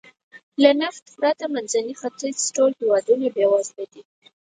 له 0.61 0.71
نفت 0.81 1.05
پرته 1.17 1.45
د 1.49 1.51
منځني 1.53 1.93
ختیځ 2.01 2.37
ټول 2.55 2.71
هېوادونه 2.79 3.25
بېوزله 3.35 3.85
دي. 3.93 4.01